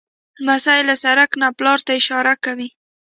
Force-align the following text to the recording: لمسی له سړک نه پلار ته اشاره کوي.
لمسی 0.43 0.79
له 0.89 0.95
سړک 1.03 1.29
نه 1.41 1.47
پلار 1.57 1.79
ته 1.85 1.91
اشاره 1.99 2.33
کوي. 2.43 2.69